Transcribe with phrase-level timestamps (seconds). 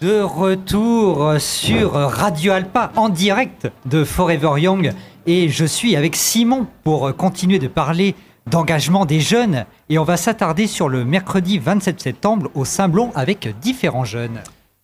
[0.00, 4.92] De retour sur Radio Alpa en direct de Forever Young
[5.26, 8.14] et je suis avec Simon pour continuer de parler
[8.46, 13.48] d'engagement des jeunes et on va s'attarder sur le mercredi 27 septembre au Saint-Blon avec
[13.60, 14.38] différents jeunes.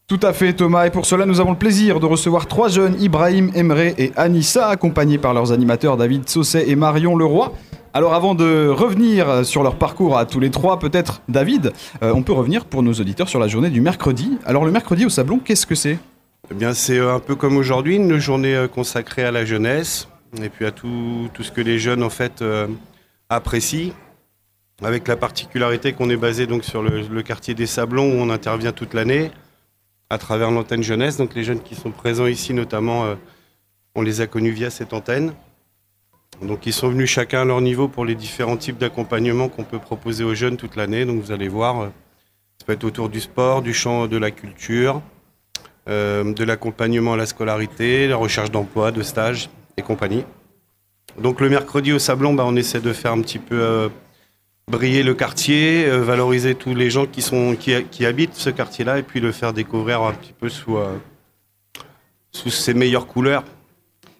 [0.08, 3.00] Tout à fait Thomas, et pour cela nous avons le plaisir de recevoir trois jeunes,
[3.00, 7.52] Ibrahim, Emre et Anissa, accompagnés par leurs animateurs David Sausset et Marion Leroy.
[7.96, 11.72] Alors avant de revenir sur leur parcours à tous les trois, peut-être David,
[12.02, 14.36] euh, on peut revenir pour nos auditeurs sur la journée du mercredi.
[14.44, 16.00] Alors le mercredi au Sablon, qu'est-ce que c'est?
[16.50, 20.08] Eh bien c'est euh, un peu comme aujourd'hui, une journée euh, consacrée à la jeunesse
[20.42, 22.42] et puis à tout, ce que les jeunes en fait
[23.28, 23.92] apprécient.
[24.82, 28.72] Avec la particularité qu'on est basé donc sur le quartier des Sablons où on intervient
[28.72, 29.30] toute l'année
[30.10, 31.16] à travers l'antenne jeunesse.
[31.16, 33.04] Donc les jeunes qui sont présents ici notamment,
[33.94, 35.32] on les a connus via cette antenne.
[36.42, 39.78] Donc ils sont venus chacun à leur niveau pour les différents types d'accompagnement qu'on peut
[39.78, 41.04] proposer aux jeunes toute l'année.
[41.04, 41.86] Donc vous allez voir, euh,
[42.58, 45.00] ça peut être autour du sport, du champ de la culture,
[45.88, 50.24] euh, de l'accompagnement à la scolarité, la recherche d'emploi, de stage et compagnie.
[51.20, 53.88] Donc le mercredi au Sablon, bah, on essaie de faire un petit peu euh,
[54.68, 59.52] briller le quartier, valoriser tous les gens qui, habitent ce quartier-là et puis le faire
[59.52, 60.78] découvrir un petit peu sous
[62.32, 63.44] ses meilleures couleurs.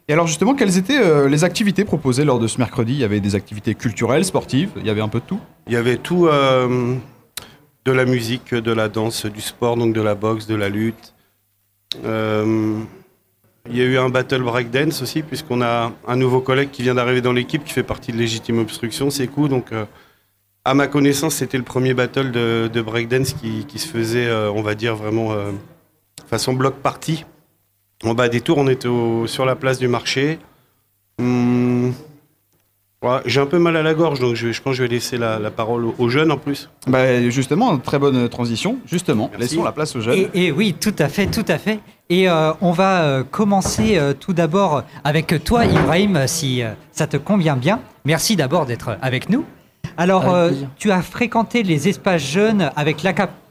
[0.08, 2.92] Et alors justement, quelles étaient euh, les activités proposées lors de ce mercredi?
[2.92, 5.40] Il y avait des activités culturelles, sportives, il y avait un peu de tout?
[5.66, 6.94] Il y avait tout, euh,
[7.86, 11.14] de la musique, de la danse, du sport, donc de la boxe, de la lutte.
[12.04, 12.80] Euh,
[13.70, 16.94] il y a eu un battle breakdance aussi, puisqu'on a un nouveau collègue qui vient
[16.94, 19.48] d'arriver dans l'équipe, qui fait partie de Légitime Obstruction, c'est cool.
[19.48, 19.70] Donc,
[20.66, 24.74] à ma connaissance, c'était le premier battle de, breakdance qui, qui, se faisait, on va
[24.74, 25.34] dire, vraiment
[26.26, 27.24] façon bloc party.
[28.04, 28.88] En bas des tours, on était
[29.26, 30.38] sur la place du marché.
[31.18, 31.90] Hmm.
[33.26, 35.38] J'ai un peu mal à la gorge, donc je, pense que je vais laisser la,
[35.50, 36.70] parole aux, jeunes en plus.
[36.86, 38.78] Bah justement, très bonne transition.
[38.86, 40.28] Justement, laissons la place aux jeunes.
[40.34, 41.80] Et, oui, tout à fait, tout à fait.
[42.08, 47.16] Et euh, on va euh, commencer euh, tout d'abord avec toi, Ibrahim, si ça te
[47.16, 47.80] convient bien.
[48.04, 49.44] Merci d'abord d'être avec nous.
[49.96, 50.24] Alors,
[50.76, 53.04] tu as fréquenté les espaces jeunes avec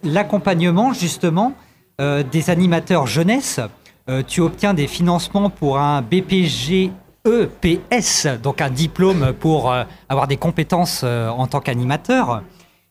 [0.03, 1.53] l'accompagnement justement
[1.99, 3.61] des animateurs jeunesse.
[4.09, 6.91] Euh, tu obtiens des financements pour un BPG
[7.25, 12.43] EPS, donc un diplôme pour euh, avoir des compétences euh, en tant qu'animateur.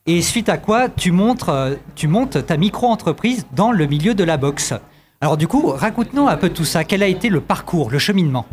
[0.07, 4.37] Et suite à quoi, tu, montres, tu montes ta micro-entreprise dans le milieu de la
[4.37, 4.73] boxe.
[5.21, 6.83] Alors du coup, raconte-nous un peu tout ça.
[6.83, 8.47] Quel a été le parcours, le cheminement?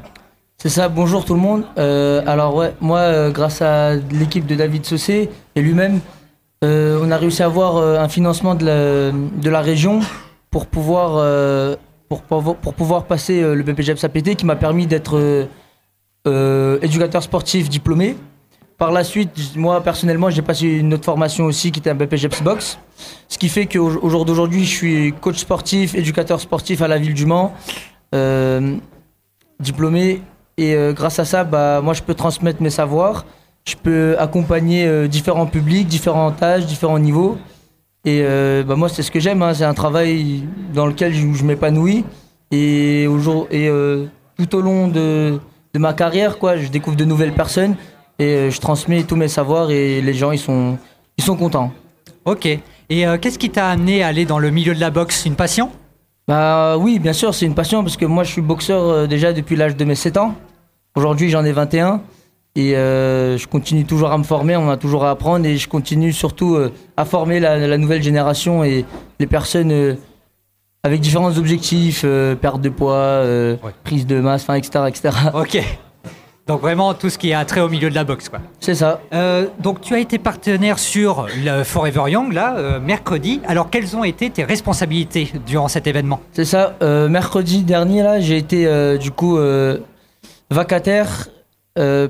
[0.59, 1.65] C'est ça, bonjour tout le monde.
[1.77, 6.01] alors moi, grâce à l'équipe de David Saucé et lui-même,
[6.63, 10.01] on a réussi à avoir un financement de la région
[10.51, 11.79] pour pouvoir
[12.11, 15.47] pour, pour pouvoir passer euh, le BPGEPS APT qui m'a permis d'être euh,
[16.27, 18.17] euh, éducateur sportif diplômé.
[18.79, 22.43] Par la suite, moi personnellement, j'ai passé une autre formation aussi qui était un BPGEPS
[22.43, 22.79] Box.
[23.29, 27.15] Ce qui fait qu'au jour d'aujourd'hui, je suis coach sportif, éducateur sportif à la ville
[27.15, 27.55] du Mans,
[29.61, 30.23] diplômé.
[30.57, 33.27] Et grâce à ça, bah, moi, je peux transmettre mes savoirs.
[33.67, 37.37] Je peux accompagner différents publics, différents âges, différents niveaux.
[38.05, 39.43] Et euh, bah moi, c'est ce que j'aime.
[39.43, 39.55] Hein.
[39.55, 40.45] C'est un travail
[40.75, 42.05] dans lequel je, m'épanouis.
[42.51, 44.07] Et, au et euh,
[44.39, 45.39] tout au long de,
[45.75, 47.77] de, ma carrière, quoi, je découvre de nouvelles personnes
[48.19, 50.79] et euh, je transmets tous mes savoirs et les gens, ils sont,
[51.17, 51.73] ils sont contents.
[52.25, 52.47] Ok.
[52.47, 55.25] Et qu'est-ce qui t'a amené à aller dans le milieu de la boxe?
[55.25, 55.71] Une passion?
[56.27, 59.55] Bah oui, bien sûr, c'est une passion parce que moi, je suis boxeur déjà depuis
[59.55, 60.35] l'âge de mes 7 ans.
[60.97, 62.03] Aujourd'hui, j'en ai 21.
[62.57, 65.69] Et euh, je continue toujours à me former, on a toujours à apprendre et je
[65.69, 68.85] continue surtout euh, à former la, nouvelle génération et
[69.21, 69.95] les personnes euh,
[70.83, 72.05] avec différents objectifs,
[72.41, 73.23] perte de poids,
[73.85, 75.11] prise de masse, etc., etc.
[75.35, 75.63] Ok.
[76.47, 78.41] Donc vraiment tout ce qui a trait au milieu de la boxe, quoi.
[78.61, 78.99] C'est ça.
[79.61, 83.43] donc tu as été partenaire sur le Forever Young là, mercredi.
[83.47, 86.21] Alors quelles ont été tes responsabilités durant cet événement?
[86.33, 86.77] C'est ça.
[86.81, 89.39] mercredi dernier là, j'ai été du coup
[90.51, 91.29] vacataire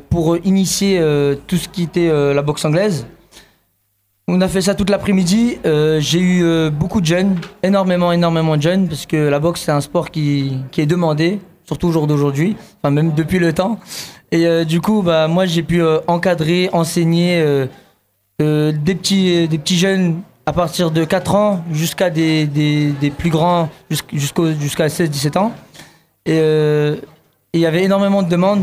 [0.08, 3.06] pour initier euh, tout ce qui était euh, la boxe anglaise.
[4.26, 5.58] On a fait ça toute l'après-midi.
[5.64, 9.80] J'ai eu beaucoup de jeunes, énormément, énormément de jeunes, parce que la boxe, c'est un
[9.80, 13.80] sport qui, est demandé, surtout au jour d'aujourd'hui, enfin même depuis le temps.
[14.30, 17.44] Et du coup, bah, moi, j'ai pu encadrer, enseigner
[18.38, 22.48] des, petits, des petits jeunes à partir de 4 ans jusqu'à des,
[23.18, 23.68] plus grands,
[24.12, 25.52] jusqu'à 16-17 ans.
[26.24, 26.38] Et
[27.52, 28.62] il y avait énormément de demandes.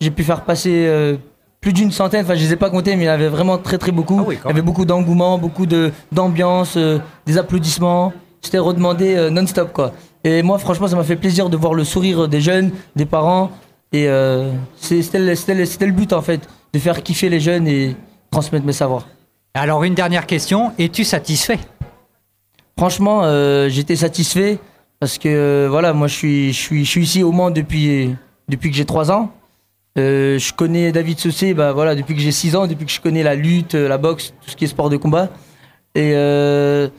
[0.00, 1.16] J'ai pu faire passer euh,
[1.60, 3.78] plus d'une centaine, enfin je les ai pas comptés, mais il y avait vraiment très
[3.78, 4.20] très beaucoup.
[4.20, 5.66] Ah il y avait beaucoup d'engouement, beaucoup
[6.12, 8.12] d'ambiance, euh, des applaudissements.
[8.42, 9.92] C'était redemandé euh, non-stop quoi.
[10.22, 13.50] Et moi franchement ça m'a fait plaisir de voir le sourire des jeunes, des parents.
[13.92, 14.08] Et
[14.76, 17.96] c'était le, le, but en fait, de faire kiffer les jeunes et
[18.30, 19.06] transmettre mes savoirs.
[19.54, 21.60] Alors une dernière question, es-tu satisfait?
[22.76, 23.22] Franchement,
[23.68, 24.58] j'étais satisfait
[25.00, 28.14] parce que voilà, moi je suis, je suis, je suis ici au Mans depuis,
[28.48, 29.30] depuis que j'ai 3 ans.
[29.96, 33.22] Je connais David Saucé bah, voilà, depuis que j'ai 6 ans, depuis que je connais
[33.22, 35.30] la lutte, la boxe, tout ce qui est sport de combat.
[35.94, 36.90] Et ce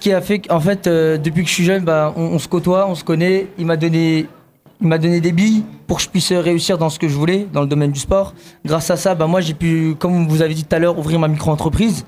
[0.00, 2.94] qui a fait qu'en fait, depuis que je suis jeune, bah, on, se côtoie, on
[2.94, 3.48] se connaît.
[3.58, 4.26] Il m'a donné
[4.82, 7.46] il m'a donné des billes pour que je puisse réussir dans ce que je voulais,
[7.52, 8.34] dans le domaine du sport.
[8.64, 11.20] Grâce à ça, bah, moi, j'ai pu, comme vous avez dit tout à l'heure, ouvrir
[11.20, 12.04] ma micro-entreprise.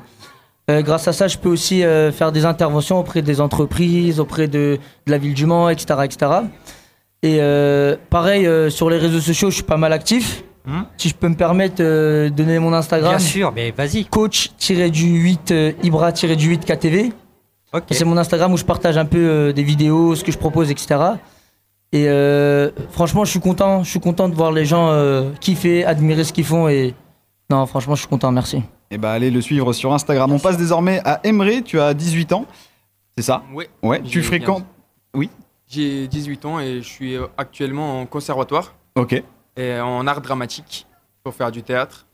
[0.70, 4.48] Euh, grâce à ça, je peux aussi euh, faire des interventions auprès des entreprises, auprès
[4.48, 6.00] de, la ville du Mans, etc.
[6.02, 6.30] etc.
[7.24, 10.44] Et euh, pareil, sur les réseaux sociaux, je suis pas mal actif.
[10.64, 10.82] Hmm.
[10.96, 13.16] Si je peux me permettre de donner mon Instagram.
[13.16, 14.04] Bien sûr, mais vas-y.
[14.04, 17.12] Coach-du8, Ibra-du8 KTV.
[17.90, 21.16] C'est mon Instagram où je partage un peu des vidéos, ce que je propose, etc.
[21.94, 23.84] Et euh, franchement, je suis content.
[23.84, 26.68] Je suis content de voir les gens euh, kiffer, admirer ce qu'ils font.
[26.68, 26.92] Et
[27.48, 28.32] non, franchement, je suis content.
[28.32, 28.56] Merci.
[28.56, 28.62] Et
[28.96, 30.32] eh bah, allez le suivre sur Instagram.
[30.32, 31.62] On passe désormais à Emery.
[31.62, 32.46] Tu as 18 ans.
[33.16, 33.44] C'est ça?
[33.54, 33.66] Oui.
[33.80, 34.02] Ouais.
[34.02, 34.64] Tu fréquentes.
[35.14, 35.30] Oui.
[35.74, 38.74] J'ai 18 ans et je suis actuellement en conservatoire.
[38.94, 39.20] Ok.
[39.56, 40.86] Et en art dramatique
[41.24, 42.06] pour faire du théâtre.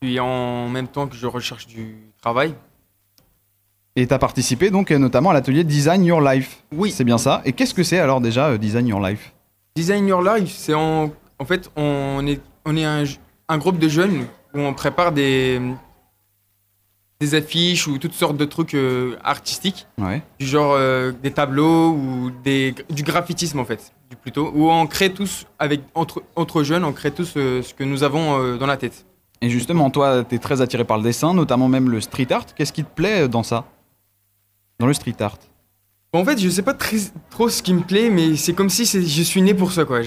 [0.00, 2.54] Puis en même temps que je recherche du travail.
[3.94, 6.64] Et tu as participé donc notamment à l'atelier Design Your Life.
[6.72, 6.90] Oui.
[6.90, 7.42] C'est bien ça.
[7.44, 9.34] Et qu'est-ce que c'est alors déjà euh, Design Your Life?
[9.76, 13.04] Design Your Life, c'est en, en fait, on est, on est un,
[13.48, 14.24] un, groupe de jeunes
[14.54, 15.60] où on prépare des,
[17.20, 19.86] des affiches ou toutes sortes de trucs euh, artistiques.
[19.98, 20.22] Ouais.
[20.38, 23.92] Du genre euh, des tableaux ou des, du graffitisme en fait,
[24.22, 24.52] plutôt.
[24.54, 28.56] Où on crée tous, avec, entre, entre jeunes, on crée tous ce que nous avons
[28.56, 29.04] dans la tête.
[29.40, 32.46] Et justement, toi, tu es très attiré par le dessin, notamment même le street art.
[32.56, 33.64] Qu'est-ce qui te plaît dans ça?
[34.80, 35.38] Dans le street art?
[36.12, 36.96] En fait, je sais pas très,
[37.30, 40.00] trop ce qui me plaît, mais c'est comme si je suis né pour ça, quoi.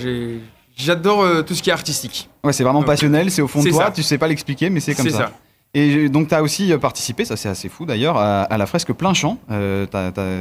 [0.76, 2.30] J'adore euh, tout ce qui est artistique.
[2.44, 4.96] Ouais, c'est vraiment passionnel, c'est au fond de toi, tu sais pas l'expliquer, mais c'est
[4.96, 5.18] comme ça.
[5.18, 5.32] ça.
[5.74, 8.92] Et donc, tu as aussi euh, participé, ça c'est assez fou d'ailleurs, à, la fresque
[8.94, 9.38] Plein Champ.
[9.50, 9.86] Euh,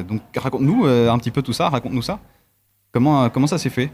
[0.02, 2.18] donc, raconte-nous un petit peu tout ça, raconte-nous ça.
[2.92, 3.90] Comment, comment ça s'est fait?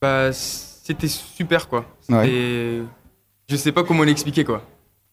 [0.00, 1.84] Bah, C'était super, quoi.
[2.08, 2.82] Ouais.
[3.48, 4.62] Je sais pas comment l'expliquer, quoi.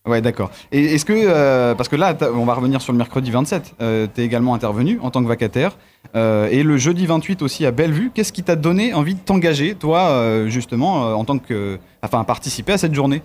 [0.07, 0.49] Ouais, d'accord.
[0.71, 4.07] Et est-ce que, euh, parce que là, on va revenir sur le mercredi 27, euh,
[4.13, 5.77] tu es également intervenu en tant que vacataire,
[6.15, 9.75] euh, et le jeudi 28 aussi à Bellevue, qu'est-ce qui t'a donné envie de t'engager,
[9.75, 11.77] toi, justement, en tant que.
[12.01, 13.21] Enfin, à participer à cette journée?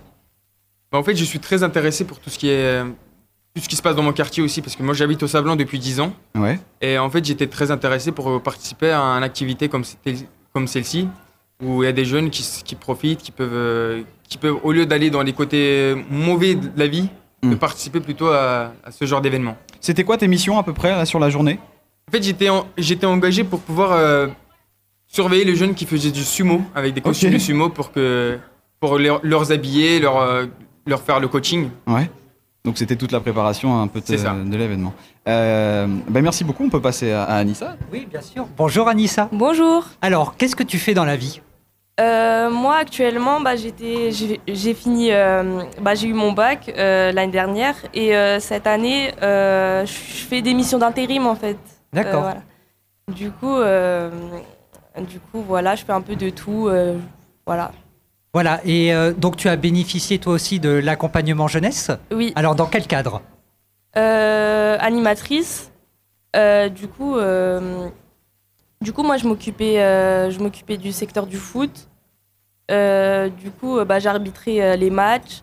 [0.95, 2.83] Bah, En fait, je suis très intéressé pour tout ce qui est.
[3.53, 5.55] Tout ce qui se passe dans mon quartier aussi, parce que moi j'habite au Sablon
[5.55, 6.13] depuis 10 ans.
[6.37, 6.59] Ouais.
[6.81, 9.85] Et en fait, j'étais très intéressé pour participer à une activité comme,
[10.51, 11.07] comme celle-ci,
[11.63, 14.85] où il y a des jeunes qui, qui profitent, qui peuvent, qui peuvent, au lieu
[14.85, 17.07] d'aller dans les côtés mauvais de la vie,
[17.43, 17.57] de hmm.
[17.57, 19.57] participer plutôt à, ce genre d'événement.
[19.79, 21.59] C'était quoi tes missions à peu près là, sur la journée?
[22.09, 24.27] En fait, j'étais, j'étais engagé pour pouvoir euh,
[25.07, 28.37] surveiller les jeunes qui faisaient du sumo, avec des costumes de sumo, pour, que,
[28.79, 30.45] pour leur, leur habiller, leur, euh,
[30.85, 31.69] leur faire le coaching.
[31.87, 32.09] Ouais.
[32.63, 34.93] Donc c'était toute la préparation un peu de, l'événement.
[35.27, 37.75] Euh, ben merci beaucoup, on peut passer à, à Anissa.
[37.91, 38.47] Oui, bien sûr.
[38.57, 39.29] Bonjour Anissa.
[39.31, 39.85] Bonjour.
[40.01, 41.41] Alors, qu'est-ce que tu fais dans la vie?
[42.01, 47.75] Euh, moi actuellement, bah, j'ai fini, euh, bah, j'ai eu mon bac euh, l'année dernière
[47.93, 51.57] et cette année, je fais des missions d'intérim en fait.
[51.93, 52.33] D'accord.
[53.07, 53.55] Du coup,
[55.07, 56.69] du coup, voilà, je fais un peu de tout,
[57.45, 57.71] voilà.
[58.35, 58.59] Voilà.
[58.65, 61.89] Et donc tu as bénéficié toi aussi de l'accompagnement jeunesse?
[62.11, 62.33] Oui.
[62.35, 63.21] Alors dans quel cadre?
[63.95, 65.71] Animatrice.
[66.75, 67.17] du coup.
[68.85, 71.89] Du coup, moi, je m'occupais, euh, je m'occupais du secteur du foot.
[72.69, 75.41] Euh, du coup, bah, j'arbitrais euh, les matchs.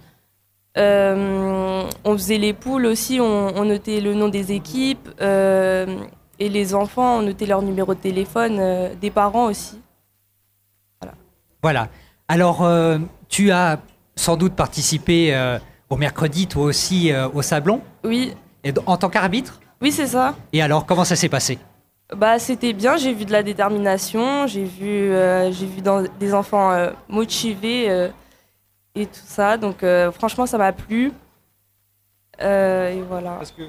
[0.77, 5.09] on faisait les poules aussi, on, notait le nom des équipes.
[5.21, 9.81] et les enfants, on notait leur numéro de téléphone, des parents aussi.
[11.01, 11.15] Voilà.
[11.63, 11.89] Voilà.
[12.33, 12.67] Alors,
[13.29, 13.79] tu as
[14.17, 15.37] sans doute participé
[15.91, 18.35] au mercredi, toi aussi, au Sablon Oui.
[18.65, 20.35] Et en tant qu'arbitre Oui, c'est ça.
[20.55, 21.59] Et alors, comment ça s'est passé?
[22.17, 26.33] Bah, c'était bien, j'ai vu de la détermination, j'ai vu, euh, j'ai vu dans, des
[26.33, 28.09] enfants euh, motivés euh,
[28.95, 29.59] et tout ça.
[29.59, 29.85] Donc
[30.15, 31.12] franchement, ça m'a plu.
[32.41, 33.33] et voilà.
[33.33, 33.62] Parce que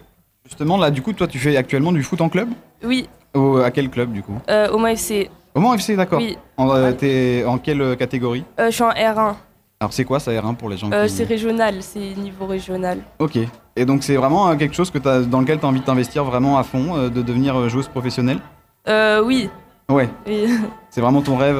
[0.45, 2.47] justement, là, du coup, toi, tu fais actuellement du foot en club?
[2.81, 3.09] Oui.
[3.35, 4.39] à quel club, du coup?
[4.71, 5.29] Au Mans FC.
[5.55, 6.19] Au Mans FC, d'accord.
[6.19, 6.37] Oui.
[6.57, 9.35] En, t'es en quelle catégorie Je suis en R1.
[9.83, 12.99] Alors c'est quoi ça R1 pour les gens euh, C'est régional, c'est niveau régional.
[13.19, 13.37] Ok.
[13.75, 16.23] Et donc c'est vraiment euh, quelque chose que dans lequel tu as envie de t'investir
[16.23, 18.39] vraiment à fond, euh, de devenir joueuse professionnelle?
[18.87, 19.49] Euh, Oui.
[19.89, 20.07] Ouais.
[20.25, 20.45] Oui.
[20.89, 21.57] C'est vraiment ton rêve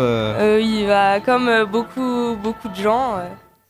[0.56, 3.16] Oui, bah, comme beaucoup, beaucoup de gens.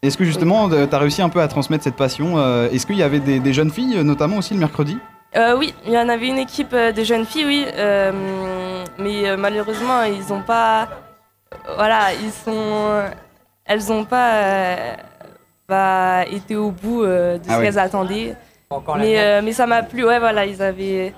[0.03, 2.37] Est-ce que justement tu as réussi un peu à transmettre cette passion
[2.67, 4.99] Est-ce qu'il y avait des, jeunes filles, notamment aussi le mercredi?
[5.35, 7.65] Oui, il y en avait une équipe de jeunes filles, oui.
[8.99, 10.87] mais malheureusement, ils n'ont pas...
[11.77, 13.03] Voilà, ils sont
[13.65, 14.95] elles n'ont pas
[15.71, 18.35] euh, été au bout euh, de ce ah qu'elles attendaient.
[18.97, 21.13] Mais, euh, mais ça m'a plu, ouais, voilà, ils avaient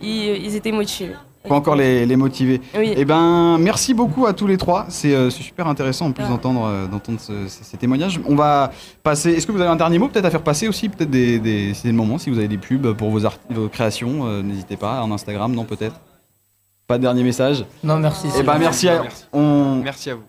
[0.00, 1.14] ils, ils étaient motivés.
[1.46, 2.60] Faut encore les, les motiver.
[2.76, 2.92] Oui.
[2.96, 4.86] Eh ben, merci beaucoup à tous les trois.
[4.88, 6.30] C'est euh, super intéressant en plus Ah.
[6.30, 8.20] d'entendre euh, d'entendre ce- ces, ces témoignages.
[8.26, 8.70] On va
[9.02, 9.30] passer.
[9.32, 11.72] Est-ce que vous avez un dernier mot peut-être à faire passer aussi Peut-être des, des-
[11.74, 12.18] si c'est le moment.
[12.18, 15.00] Si vous avez des pubs pour vos, art- vos créations, euh, n'hésitez pas.
[15.02, 15.94] En Instagram, non peut-être?
[16.86, 17.64] Pas de dernier message?
[17.84, 18.26] Non, merci.
[18.28, 18.88] Eh c'est ben, merci.
[18.88, 19.24] À, Merci.
[19.32, 20.22] on, Merci à vous.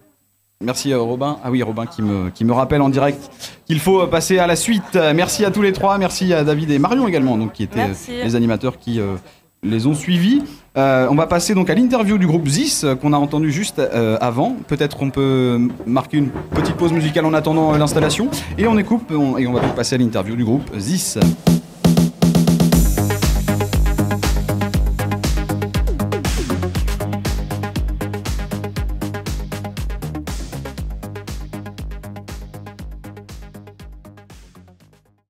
[0.61, 1.37] Merci Robin.
[1.41, 3.31] Ah oui, Robin qui me, qui me rappelle en direct
[3.65, 4.99] qu'il faut passer à la suite.
[5.15, 5.97] Merci à tous les trois.
[5.97, 8.11] Merci à David et Marion également, donc, qui étaient Merci.
[8.11, 9.15] les animateurs qui euh,
[9.63, 10.41] les ont suivis.
[10.77, 13.79] Euh, on va passer donc à l'interview du groupe ZIS euh, qu'on a entendu juste
[13.79, 14.55] euh, avant.
[14.67, 18.29] Peut-être qu'on peut marquer une petite pause musicale en attendant l'installation.
[18.57, 21.19] Et on écoute on- et on va donc passer à l'interview du groupe ZIS.